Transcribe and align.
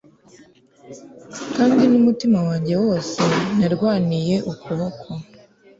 Kandi 1.55 1.81
numutima 1.91 2.39
wanjye 2.47 2.73
wose 2.83 3.21
narwaniye 3.57 4.35
ukuboko 4.51 5.07